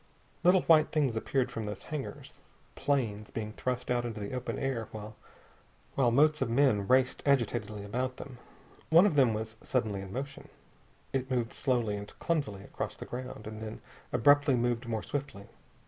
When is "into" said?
4.03-4.19